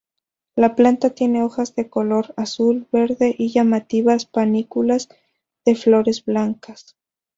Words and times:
La 0.55 0.75
planta 0.75 1.11
tiene 1.11 1.43
hojas 1.43 1.75
de 1.75 1.87
color 1.87 2.33
azul-verde 2.35 3.35
y 3.37 3.51
llamativas 3.51 4.25
panículas 4.25 5.09
de 5.63 5.75
flores 5.75 6.25
blancas. 6.25 6.95